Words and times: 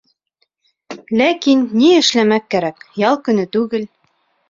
Ләкин 1.21 1.63
ни 1.83 1.91
эшләмәк 1.99 2.51
кәрәк, 2.57 2.83
ял 3.07 3.25
көнө 3.29 3.51
түгел. 3.59 3.91